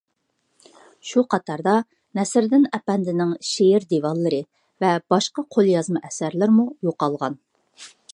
شۇ 1.09 1.23
قاتاردا 1.33 1.73
نەسرىدىن 2.19 2.65
ئەپەندىنىڭ 2.77 3.35
شېئىر 3.49 3.85
دىۋانلىرى 3.91 4.39
ۋە 4.85 4.95
باشقا 5.15 5.45
قوليازما 5.57 6.03
ئەسەرلىرىمۇ 6.09 6.67
يوقالغان. 6.89 7.37